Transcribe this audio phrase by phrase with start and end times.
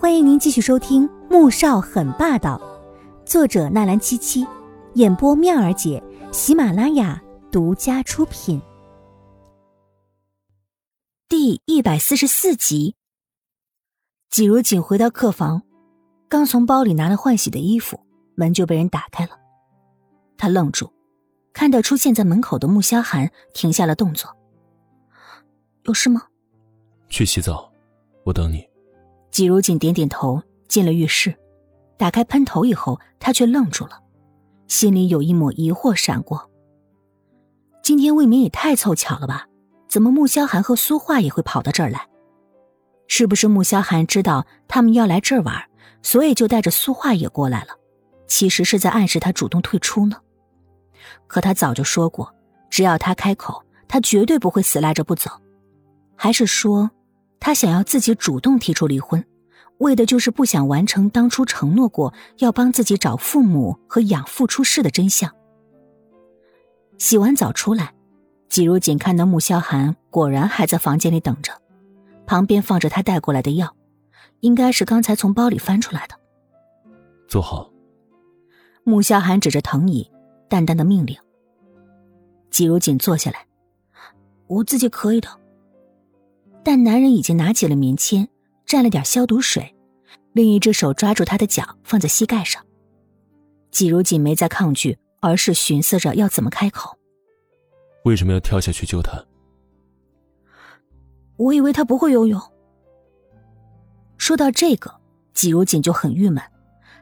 [0.00, 2.56] 欢迎您继续收听《穆少很霸道》，
[3.28, 4.46] 作者纳兰七七，
[4.94, 6.00] 演播妙儿姐，
[6.30, 8.62] 喜马拉雅独家出品。
[11.28, 12.94] 第一百四十四集，
[14.30, 15.62] 季如锦回到客房，
[16.28, 17.98] 刚从包里拿了换洗的衣服，
[18.36, 19.32] 门就被人打开了。
[20.36, 20.92] 他愣住，
[21.52, 24.30] 看到出现在门口的穆萧寒，停下了动作。
[25.82, 26.22] 有事吗？
[27.08, 27.68] 去洗澡，
[28.22, 28.67] 我等你。
[29.38, 31.32] 季如锦点点头，进了浴室，
[31.96, 34.02] 打开喷头以后，他却愣住了，
[34.66, 36.50] 心里有一抹疑惑闪过。
[37.80, 39.46] 今天未免也太凑巧了吧？
[39.86, 42.08] 怎么穆萧寒和苏画也会跑到这儿来？
[43.06, 45.54] 是不是穆萧寒知道他们要来这儿玩，
[46.02, 47.68] 所以就带着苏画也过来了？
[48.26, 50.16] 其实是在暗示他主动退出呢。
[51.28, 52.34] 可他早就说过，
[52.68, 55.30] 只要他开口，他绝对不会死赖着不走。
[56.16, 56.90] 还是说？
[57.40, 59.24] 他想要自己主动提出离婚，
[59.78, 65.32] 为的就是不想完成当初承诺过要帮自己找父母和养父出事的真相。
[66.98, 67.94] 洗完澡出来，
[68.48, 71.52] 季如锦看到穆萧寒果然还在房间里等着，
[72.26, 73.76] 旁边放着他带过来的药，
[74.40, 76.16] 应该是刚才从包里翻出来的。
[77.28, 77.70] 坐好。
[78.82, 80.10] 穆萧寒指着藤椅，
[80.48, 81.16] 淡淡的命令。
[82.50, 83.46] 季如锦坐下来，
[84.46, 85.28] 我自己可以的。
[86.64, 88.28] 但男人已经拿起了棉签，
[88.68, 89.74] 蘸了点消毒水，
[90.34, 92.62] 另一只手抓住他的脚，放在膝盖上。
[93.70, 96.96] 季如锦没再抗拒，而是寻思着要怎么开口。
[98.04, 99.24] 为什么要跳下去救他？
[101.36, 102.38] 我以为他不会游泳。
[104.18, 104.94] 说到这个，
[105.32, 106.42] 季如锦就很郁闷，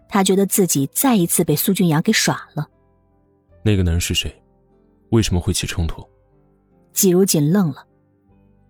[0.09, 2.69] 他觉得自己再一次被苏俊阳给耍了。
[3.64, 4.33] 那个男人是谁？
[5.11, 6.06] 为什么会起冲突？
[6.92, 7.84] 季如锦愣了。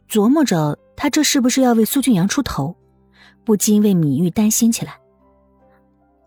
[0.09, 2.75] 琢磨着他这是不是要为苏俊阳出头，
[3.47, 5.01] 不禁为米玉担心起来。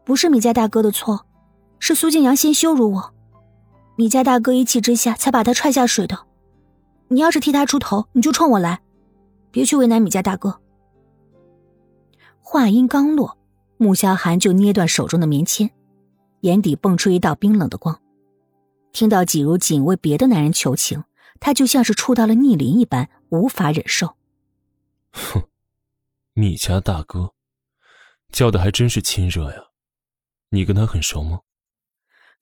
[0.03, 1.27] 不是米家大哥的错，
[1.77, 3.13] 是苏静阳先羞辱我，
[3.95, 6.17] 米家大哥一气之下才把他踹下水的。
[7.09, 8.79] 你要是替他出头，你就冲我来，
[9.52, 10.61] 别去为难米家大哥。
[12.39, 13.37] 话音刚落，
[13.77, 15.69] 穆萧寒就捏断手中的棉签，
[16.39, 17.99] 眼底蹦出一道冰冷的光。
[18.93, 21.03] 听到季如锦为别的男人求情。
[21.41, 24.15] 他就像是触到了逆鳞一般，无法忍受。
[25.13, 25.41] 哼，
[26.39, 27.33] 米家大哥，
[28.32, 29.58] 叫的还真是亲热呀。
[30.52, 31.42] 你跟他很熟吗？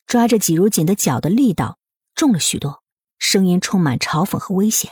[0.06, 1.80] 抓着季如锦的脚的力道
[2.14, 2.84] 重了许多，
[3.18, 4.92] 声音充满嘲讽和危险。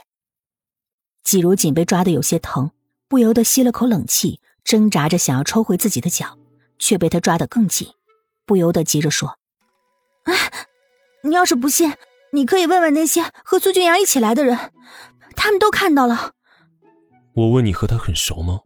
[1.24, 2.72] 季如锦被抓的有些疼，
[3.08, 6.40] 不由得吸了口冷气，挣扎着想要抽回自己的脚，
[6.80, 7.94] 却被他抓得更紧，
[8.44, 9.38] 不由得急着说
[10.26, 10.34] ：“啊，
[11.22, 11.94] 你要是不信。”
[12.34, 14.74] 你可以问问那些和苏俊阳一起来的人，
[15.38, 16.34] 他们都看到了。
[17.34, 18.62] 我问你和他很熟吗？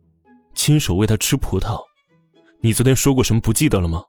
[0.59, 1.81] 亲手喂他吃葡萄，
[2.59, 3.39] 你昨天说过什么？
[3.39, 4.03] 不记得了吗？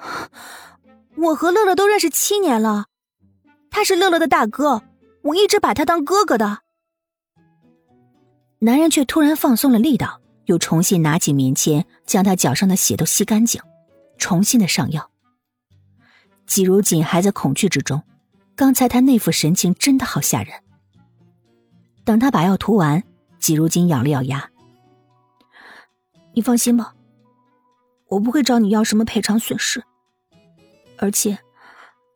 [1.16, 2.86] 我和乐乐都认识七年了，
[3.70, 4.82] 他是乐乐的大哥，
[5.20, 6.60] 我一直把他当哥哥的。
[8.60, 13.60] 男人却突然放松了力道，又重新拿起棉签，将他脚上的血都吸干净，
[14.16, 15.10] 重新的上药。
[16.46, 18.02] 季如锦还在恐惧之中。
[18.56, 20.54] 刚才他那副神情真的好吓人。
[22.02, 23.04] 等他把药涂完，
[23.38, 24.48] 季如锦咬了咬牙
[26.34, 26.94] ：“你放心吧，
[28.08, 29.82] 我不会找你要什么赔偿损失。
[30.98, 31.38] 而且，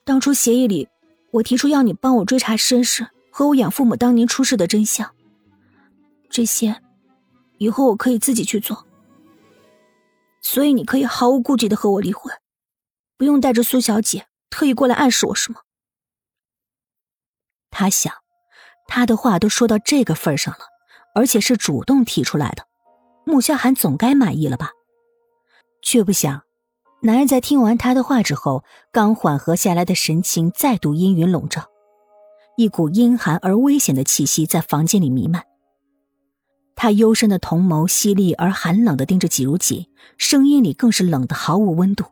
[0.05, 0.89] 当初协议里，
[1.31, 5.15] 我提出要你帮我追查身世和我养父母当年出事的真相。
[6.29, 6.83] 这些，
[7.59, 8.87] 以后我可以自己去做。
[10.41, 12.33] 所以你可以毫无顾忌的和我离婚，
[13.17, 15.61] 不用带着苏小姐特意过来暗示我什么。”
[17.71, 18.13] 他想，
[18.89, 20.61] 他的话都说到这个份上了，
[21.15, 22.67] 而且是主动提出来的，
[23.29, 24.71] 穆萧寒总该满意了吧？
[25.83, 26.43] 却不想，
[27.03, 31.67] 男人在听完他的话之后，刚缓和下来的神情再度阴云笼罩，
[32.57, 35.45] 一股阴寒而危险的气息在房间里弥漫。
[36.75, 39.87] 他幽深的瞳眸犀利而寒冷的盯着季如锦，
[40.17, 42.07] 声音里更是冷的毫无温度。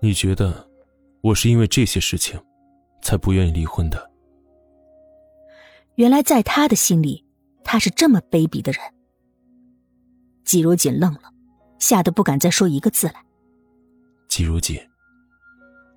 [0.00, 0.66] 你觉得，
[1.20, 2.40] 我是因为这些事情，
[3.02, 4.10] 才不愿意离婚的？
[5.96, 7.26] 原来在他的心里，
[7.62, 8.80] 他是这么卑鄙的人。
[10.50, 11.32] 季如锦愣了，
[11.78, 13.24] 吓得不敢再说一个字来。
[14.26, 14.76] 季如锦，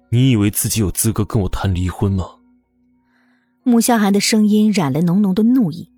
[0.10, 2.24] 你以为自己有资格跟我谈离婚吗？
[3.64, 5.92] 穆萧寒的声音染了浓浓的怒意。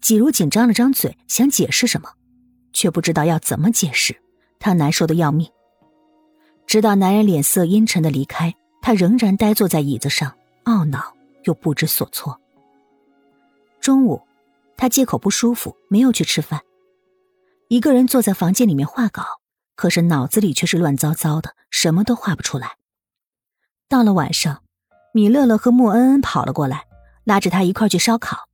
[0.00, 2.10] 季如锦张了张嘴，想解释什么，
[2.72, 4.14] 却不知道要怎么解释，
[4.60, 5.50] 他难受的要命。
[6.68, 10.32] 直到男人脸色阴沉的离开，他仍然呆坐在椅子上，
[10.66, 11.12] 懊恼
[11.42, 12.40] 又不知所措。
[13.80, 14.22] 中午，
[14.76, 16.62] 他借口不舒服，没有去吃饭。
[17.68, 19.40] 一个人坐在房间里面画稿，
[19.74, 22.76] 可是脑子里却是乱糟糟的，什么都画不出来。
[23.88, 24.62] 到了晚上，
[25.12, 26.84] 米乐乐和莫恩恩跑了过来，
[27.24, 28.48] 拉着他一块去烧烤。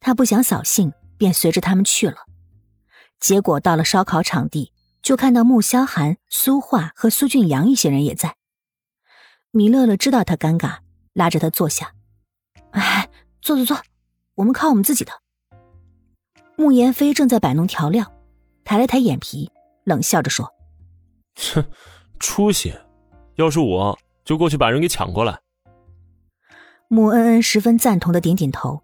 [0.00, 2.16] 他不想扫兴，便随着他们去了。
[3.18, 8.36] 结果到了烧烤场地，就看到穆萧寒、苏画和苏俊阳一些人也在。
[9.50, 10.78] 米乐乐知道他尴尬，
[11.12, 11.92] 拉着他坐下
[12.72, 13.10] ：“哎，
[13.42, 13.82] 坐坐坐，
[14.36, 15.12] 我们烤我们自己的。”
[16.56, 18.10] 穆言飞正在摆弄调料，
[18.70, 19.50] 抬了抬眼皮，
[19.82, 20.48] 冷笑着说
[21.52, 21.64] ：“哼，
[22.20, 22.72] 出息！
[23.34, 25.40] 要是我……”就过去把人给抢过来。
[26.86, 28.80] 穆恩恩十分赞同的点点头。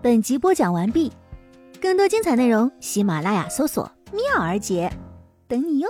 [0.00, 1.12] 本集播讲完毕，
[1.82, 4.90] 更多精彩内容，喜马拉雅搜索“妙儿姐”，
[5.46, 5.88] 等你哟。